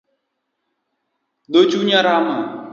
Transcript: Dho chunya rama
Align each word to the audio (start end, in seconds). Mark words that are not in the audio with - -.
Dho 1.51 1.59
chunya 1.69 1.99
rama 2.05 2.37